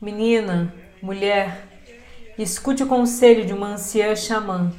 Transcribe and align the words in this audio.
Menina, 0.00 0.72
mulher, 1.02 1.66
escute 2.38 2.84
o 2.84 2.86
conselho 2.86 3.44
de 3.44 3.52
uma 3.52 3.70
anciã 3.70 4.14
xamã. 4.14 4.72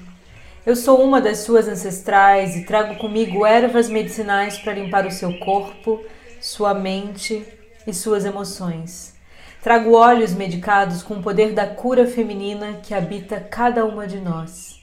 Eu 0.65 0.77
sou 0.77 1.03
uma 1.03 1.19
das 1.19 1.39
suas 1.39 1.67
ancestrais 1.67 2.55
e 2.55 2.63
trago 2.63 2.95
comigo 2.95 3.45
ervas 3.45 3.89
medicinais 3.89 4.57
para 4.57 4.71
limpar 4.71 5.05
o 5.05 5.11
seu 5.11 5.37
corpo, 5.39 6.01
sua 6.39 6.73
mente 6.73 7.45
e 7.85 7.93
suas 7.93 8.23
emoções. 8.23 9.13
Trago 9.61 9.93
óleos 9.93 10.33
medicados 10.33 11.03
com 11.03 11.15
o 11.15 11.21
poder 11.21 11.51
da 11.51 11.67
cura 11.67 12.07
feminina 12.07 12.79
que 12.81 12.93
habita 12.93 13.41
cada 13.41 13.83
uma 13.83 14.07
de 14.07 14.21
nós. 14.21 14.79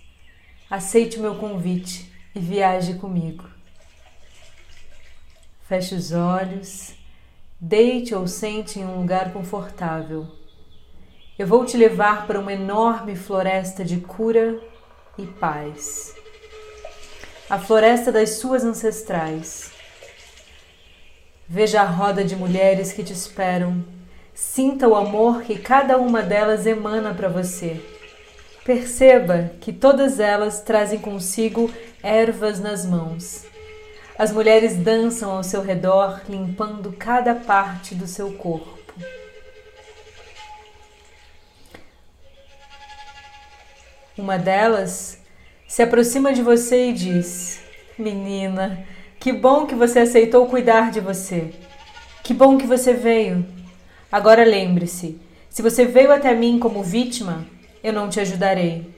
Aceite 0.70 1.16
o 1.16 1.22
meu 1.22 1.36
convite 1.36 2.12
e 2.34 2.40
viaje 2.40 2.92
comigo. 2.98 3.48
Feche 5.66 5.94
os 5.94 6.12
olhos, 6.12 6.94
deite 7.60 8.14
ou 8.14 8.26
sente 8.26 8.78
em 8.78 8.84
um 8.84 9.00
lugar 9.00 9.32
confortável. 9.32 10.26
Eu 11.38 11.46
vou 11.46 11.64
te 11.64 11.76
levar 11.76 12.26
para 12.26 12.38
uma 12.38 12.52
enorme 12.52 13.16
floresta 13.16 13.84
de 13.84 13.98
cura 13.98 14.60
e 15.16 15.26
paz. 15.26 16.14
A 17.48 17.58
floresta 17.58 18.12
das 18.12 18.30
suas 18.38 18.64
ancestrais. 18.64 19.70
Veja 21.48 21.80
a 21.80 21.84
roda 21.84 22.24
de 22.24 22.36
mulheres 22.36 22.92
que 22.92 23.02
te 23.02 23.12
esperam. 23.12 23.84
Sinta 24.34 24.86
o 24.86 24.94
amor 24.94 25.42
que 25.42 25.58
cada 25.58 25.96
uma 25.96 26.22
delas 26.22 26.66
emana 26.66 27.14
para 27.14 27.28
você. 27.28 27.80
Perceba 28.64 29.52
que 29.60 29.72
todas 29.72 30.20
elas 30.20 30.60
trazem 30.60 30.98
consigo 30.98 31.70
ervas 32.02 32.58
nas 32.58 32.84
mãos. 32.84 33.46
As 34.18 34.32
mulheres 34.32 34.76
dançam 34.76 35.30
ao 35.32 35.42
seu 35.42 35.60
redor, 35.60 36.22
limpando 36.26 36.90
cada 36.92 37.34
parte 37.34 37.94
do 37.94 38.06
seu 38.06 38.32
corpo. 38.32 38.76
Uma 44.16 44.38
delas 44.38 45.18
se 45.68 45.82
aproxima 45.82 46.32
de 46.32 46.40
você 46.40 46.88
e 46.88 46.92
diz: 46.94 47.60
Menina, 47.98 48.86
que 49.20 49.30
bom 49.32 49.66
que 49.66 49.74
você 49.74 49.98
aceitou 49.98 50.46
cuidar 50.46 50.90
de 50.90 51.00
você. 51.00 51.52
Que 52.22 52.32
bom 52.32 52.56
que 52.56 52.66
você 52.66 52.94
veio. 52.94 53.44
Agora 54.10 54.44
lembre-se: 54.44 55.20
se 55.50 55.60
você 55.60 55.84
veio 55.84 56.10
até 56.10 56.34
mim 56.34 56.58
como 56.58 56.82
vítima, 56.82 57.44
eu 57.84 57.92
não 57.92 58.08
te 58.08 58.18
ajudarei. 58.18 58.90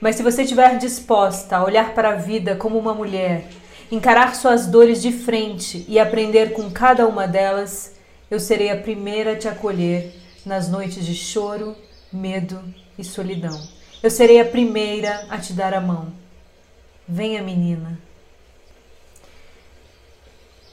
Mas 0.00 0.14
se 0.14 0.22
você 0.22 0.42
estiver 0.42 0.78
disposta 0.78 1.56
a 1.56 1.64
olhar 1.64 1.92
para 1.92 2.10
a 2.10 2.14
vida 2.14 2.54
como 2.54 2.78
uma 2.78 2.94
mulher, 2.94 3.48
encarar 3.90 4.34
suas 4.36 4.66
dores 4.66 5.02
de 5.02 5.10
frente 5.12 5.84
e 5.88 5.98
aprender 5.98 6.52
com 6.52 6.70
cada 6.70 7.06
uma 7.06 7.26
delas, 7.26 7.94
eu 8.30 8.38
serei 8.38 8.70
a 8.70 8.76
primeira 8.76 9.32
a 9.32 9.36
te 9.36 9.48
acolher 9.48 10.14
nas 10.46 10.68
noites 10.68 11.04
de 11.04 11.14
choro, 11.14 11.76
medo 12.12 12.62
e 12.98 13.02
solidão. 13.02 13.60
Eu 14.02 14.10
serei 14.10 14.40
a 14.40 14.44
primeira 14.44 15.26
a 15.28 15.38
te 15.38 15.52
dar 15.52 15.74
a 15.74 15.80
mão. 15.80 16.12
Venha, 17.06 17.42
menina. 17.42 17.98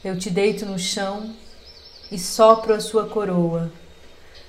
Eu 0.04 0.18
te 0.18 0.30
deito 0.30 0.66
no 0.66 0.78
chão 0.78 1.36
e 2.12 2.18
sopro 2.18 2.74
a 2.74 2.80
sua 2.80 3.10
coroa. 3.10 3.72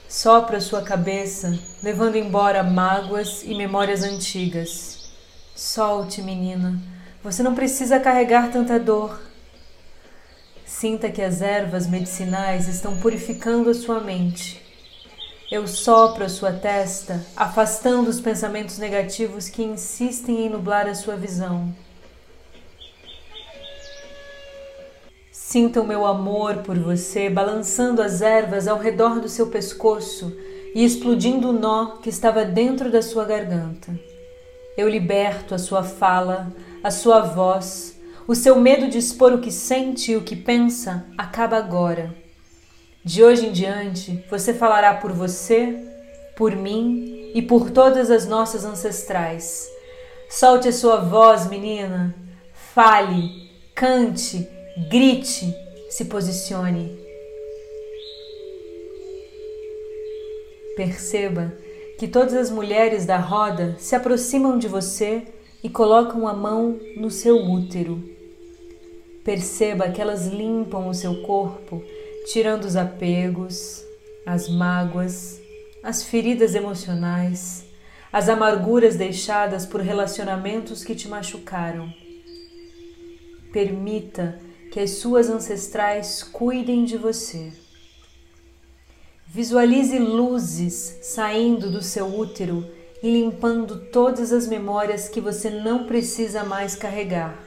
Sopro 0.09 0.57
a 0.57 0.61
sua 0.61 0.83
cabeça, 0.83 1.59
levando 1.83 2.17
embora 2.17 2.63
mágoas 2.63 3.43
e 3.43 3.55
memórias 3.55 4.03
antigas. 4.03 5.11
Solte, 5.55 6.23
menina. 6.23 6.81
Você 7.23 7.43
não 7.43 7.55
precisa 7.55 8.01
carregar 8.01 8.51
tanta 8.51 8.79
dor. 8.79 9.21
Sinta 10.65 11.11
que 11.11 11.23
as 11.23 11.43
ervas 11.43 11.87
medicinais 11.87 12.69
estão 12.69 12.97
purificando 12.99 13.71
a 13.71 13.75
sua 13.75 14.01
mente 14.01 14.69
eu 15.51 15.67
sopro 15.67 16.25
a 16.25 16.29
sua 16.29 16.53
testa, 16.53 17.25
afastando 17.35 18.11
os 18.11 18.21
pensamentos 18.21 18.77
negativos 18.77 19.49
que 19.49 19.63
insistem 19.63 20.45
em 20.45 20.51
nublar 20.51 20.87
a 20.87 20.95
sua 20.95 21.17
visão. 21.17 21.75
Sinta 25.33 25.81
o 25.81 25.87
meu 25.87 26.05
amor 26.05 26.59
por 26.59 26.79
você 26.79 27.31
balançando 27.31 28.03
as 28.03 28.21
ervas 28.21 28.69
ao 28.69 28.79
redor 28.79 29.21
do 29.21 29.29
seu 29.29 29.47
pescoço 29.47 30.37
e 30.75 30.85
explodindo 30.85 31.49
o 31.49 31.59
nó 31.59 31.97
que 31.97 32.11
estava 32.11 32.45
dentro 32.45 32.91
da 32.93 33.01
sua 33.01 33.25
garganta. 33.25 33.99
Eu 34.77 34.87
liberto 34.87 35.55
a 35.55 35.59
sua 35.59 35.83
fala, 35.83 36.53
a 36.83 36.91
sua 36.91 37.21
voz, 37.21 37.99
o 38.27 38.35
seu 38.35 38.61
medo 38.61 38.89
de 38.89 38.99
expor 38.99 39.33
o 39.33 39.41
que 39.41 39.51
sente 39.51 40.13
e 40.13 40.17
o 40.17 40.23
que 40.23 40.37
pensa 40.37 41.07
acaba 41.17 41.57
agora. 41.57 42.15
De 43.05 43.25
hoje 43.25 43.47
em 43.47 43.53
diante, 43.53 44.25
você 44.31 44.53
falará 44.53 44.95
por 44.95 45.13
você, 45.13 45.77
por 46.37 46.55
mim 46.55 47.31
e 47.35 47.41
por 47.41 47.71
todas 47.71 48.11
as 48.11 48.27
nossas 48.27 48.65
ancestrais. 48.65 49.67
Solte 50.29 50.69
a 50.69 50.73
sua 50.73 50.97
voz, 50.97 51.49
menina. 51.49 52.15
Fale, 52.53 53.51
cante, 53.75 54.47
grite, 54.91 55.55
se 55.89 56.05
posicione. 56.05 56.99
Perceba 60.77 61.53
que 61.99 62.07
todas 62.07 62.35
as 62.35 62.51
mulheres 62.51 63.05
da 63.07 63.17
roda 63.17 63.75
se 63.79 63.97
aproximam 63.97 64.59
de 64.59 64.69
você 64.69 65.27
e 65.63 65.69
colocam 65.69 66.27
a 66.27 66.33
mão 66.33 66.79
no 66.97 67.11
seu 67.11 67.37
útero. 67.37 68.03
Perceba 69.25 69.91
que 69.91 70.01
elas 70.01 70.27
limpam 70.27 70.89
o 70.89 70.95
seu 70.95 71.23
corpo 71.23 71.83
tirando 72.27 72.65
os 72.65 72.77
apegos, 72.77 73.85
as 74.25 74.49
mágoas, 74.49 75.41
as 75.83 76.03
feridas 76.03 76.55
emocionais, 76.55 77.65
as 78.13 78.29
amarguras 78.29 78.97
deixadas 78.97 79.65
por 79.65 79.81
relacionamentos 79.81 80.85
que 80.85 80.95
te 80.95 81.09
machucaram. 81.09 81.93
Permita 83.53 84.39
que 84.71 84.81
as 84.81 84.91
suas 84.93 85.31
ancestrais 85.31 86.23
cuidem 86.23 86.85
de 86.85 86.97
você. 86.97 87.53
Visualize 89.27 89.99
luzes 89.99 90.99
saindo 91.03 91.71
do 91.71 91.83
seu 91.83 92.07
útero 92.07 92.67
e 93.03 93.11
limpando 93.11 93.87
todas 93.91 94.33
as 94.33 94.47
memórias 94.47 95.09
que 95.09 95.21
você 95.21 95.51
não 95.51 95.87
precisa 95.87 96.43
mais 96.45 96.75
carregar. 96.75 97.47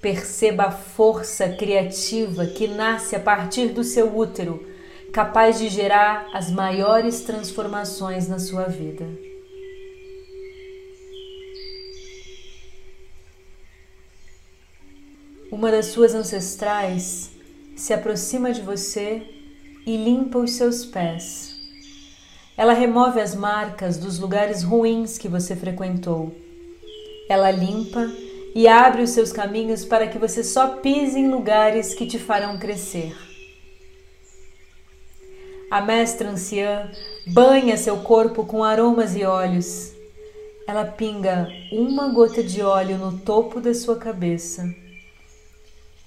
Perceba 0.00 0.64
a 0.64 0.70
força 0.70 1.48
criativa 1.48 2.46
que 2.46 2.68
nasce 2.68 3.16
a 3.16 3.20
partir 3.20 3.68
do 3.68 3.82
seu 3.82 4.16
útero, 4.16 4.64
capaz 5.12 5.58
de 5.58 5.68
gerar 5.68 6.28
as 6.32 6.50
maiores 6.50 7.22
transformações 7.22 8.28
na 8.28 8.38
sua 8.38 8.64
vida. 8.64 9.06
Uma 15.50 15.70
das 15.70 15.86
suas 15.86 16.14
ancestrais 16.14 17.30
se 17.74 17.92
aproxima 17.92 18.52
de 18.52 18.60
você 18.60 19.22
e 19.84 19.96
limpa 19.96 20.38
os 20.38 20.52
seus 20.52 20.84
pés. 20.84 21.57
Ela 22.58 22.72
remove 22.72 23.20
as 23.20 23.36
marcas 23.36 23.98
dos 23.98 24.18
lugares 24.18 24.64
ruins 24.64 25.16
que 25.16 25.28
você 25.28 25.54
frequentou. 25.54 26.34
Ela 27.28 27.52
limpa 27.52 28.10
e 28.52 28.66
abre 28.66 29.02
os 29.02 29.10
seus 29.10 29.30
caminhos 29.30 29.84
para 29.84 30.08
que 30.08 30.18
você 30.18 30.42
só 30.42 30.66
pise 30.66 31.20
em 31.20 31.30
lugares 31.30 31.94
que 31.94 32.04
te 32.04 32.18
farão 32.18 32.58
crescer. 32.58 33.16
A 35.70 35.80
mestra 35.80 36.30
anciã 36.30 36.90
banha 37.28 37.76
seu 37.76 37.98
corpo 37.98 38.44
com 38.44 38.64
aromas 38.64 39.14
e 39.14 39.22
óleos. 39.22 39.92
Ela 40.66 40.84
pinga 40.84 41.48
uma 41.70 42.08
gota 42.08 42.42
de 42.42 42.60
óleo 42.60 42.98
no 42.98 43.20
topo 43.20 43.60
da 43.60 43.72
sua 43.72 43.96
cabeça, 43.96 44.68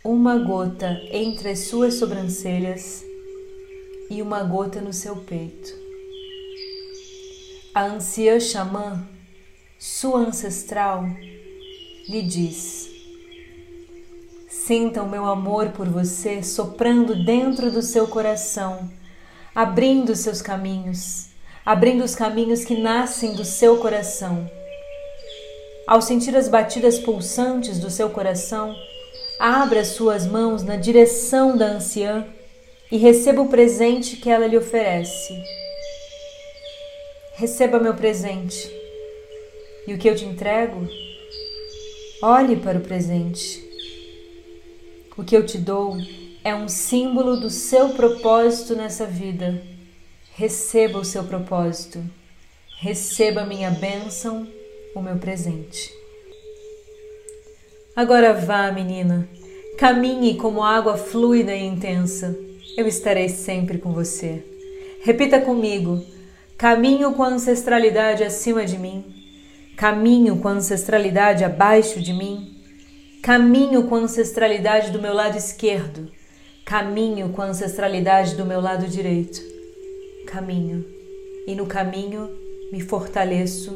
uma 0.04 0.38
gota 0.38 1.00
entre 1.12 1.52
as 1.52 1.60
suas 1.60 1.94
sobrancelhas 1.94 3.06
e 4.10 4.22
uma 4.22 4.44
gota 4.44 4.82
no 4.82 4.92
seu 4.92 5.16
peito. 5.16 5.81
A 7.74 7.86
anciã 7.86 8.38
xamã, 8.38 9.02
sua 9.80 10.20
ancestral, 10.20 11.06
lhe 12.10 12.22
diz: 12.22 12.90
Sinta 14.50 15.02
o 15.02 15.10
meu 15.10 15.24
amor 15.24 15.70
por 15.70 15.88
você 15.88 16.44
soprando 16.44 17.24
dentro 17.24 17.72
do 17.72 17.82
seu 17.82 18.10
coração, 18.10 18.92
abrindo 19.56 20.18
seus 20.18 20.42
caminhos, 20.42 21.30
abrindo 21.66 22.04
os 22.04 22.14
caminhos 22.14 22.66
que 22.66 22.78
nascem 22.78 23.36
do 23.36 23.46
seu 23.46 23.78
coração. 23.78 24.52
Ao 25.88 26.02
sentir 26.02 26.36
as 26.36 26.50
batidas 26.50 27.00
pulsantes 27.00 27.80
do 27.80 27.90
seu 27.90 28.10
coração, 28.10 28.76
abra 29.40 29.80
as 29.80 29.90
suas 29.90 30.26
mãos 30.26 30.62
na 30.62 30.76
direção 30.76 31.56
da 31.56 31.68
anciã 31.68 32.28
e 32.92 32.98
receba 32.98 33.42
o 33.42 33.48
presente 33.48 34.18
que 34.18 34.30
ela 34.30 34.46
lhe 34.46 34.58
oferece. 34.58 35.42
Receba 37.42 37.80
meu 37.80 37.96
presente. 37.96 38.72
E 39.88 39.96
o 39.96 39.98
que 39.98 40.08
eu 40.08 40.16
te 40.16 40.26
entrego 40.26 40.88
Olhe 42.22 42.56
para 42.56 42.78
o 42.78 42.82
presente. 42.82 43.68
O 45.18 45.24
que 45.24 45.36
eu 45.36 45.44
te 45.44 45.58
dou 45.58 45.98
é 46.44 46.54
um 46.54 46.70
símbolo 46.70 47.36
do 47.36 47.50
seu 47.50 47.90
propósito 47.90 48.76
nessa 48.76 49.08
vida. 49.08 49.60
Receba 50.36 51.00
o 51.00 51.04
seu 51.04 51.24
propósito. 51.24 52.00
Receba 52.78 53.44
minha 53.44 53.72
bênção, 53.72 54.48
o 54.94 55.02
meu 55.02 55.16
presente. 55.16 55.92
Agora 57.96 58.36
vá, 58.36 58.72
menina. 58.72 59.28
Caminhe 59.80 60.36
como 60.36 60.62
água 60.62 60.96
fluida 60.96 61.56
e 61.56 61.66
intensa. 61.66 62.38
Eu 62.78 62.88
estarei 62.88 63.30
sempre 63.30 63.80
com 63.80 63.94
você. 63.94 64.44
Repita 65.02 65.42
comigo: 65.42 66.06
caminho 66.62 67.14
com 67.14 67.24
a 67.24 67.30
ancestralidade 67.30 68.24
acima 68.24 68.64
de 68.64 68.78
mim. 68.78 69.04
Caminho 69.76 70.38
com 70.38 70.48
a 70.48 70.52
ancestralidade 70.52 71.44
abaixo 71.44 72.00
de 72.00 72.14
mim. 72.14 72.56
Caminho 73.24 73.88
com 73.88 73.96
a 73.96 74.02
ancestralidade 74.02 74.92
do 74.92 75.02
meu 75.02 75.12
lado 75.12 75.36
esquerdo. 75.36 76.12
Caminho 76.64 77.30
com 77.30 77.42
a 77.42 77.46
ancestralidade 77.46 78.36
do 78.36 78.46
meu 78.46 78.62
lado 78.62 78.88
direito. 78.88 79.42
Caminho. 80.28 80.86
E 81.48 81.56
no 81.56 81.66
caminho 81.66 82.30
me 82.72 82.80
fortaleço, 82.80 83.72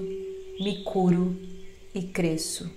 me 0.60 0.84
curo 0.84 1.36
e 1.92 2.04
cresço. 2.04 2.70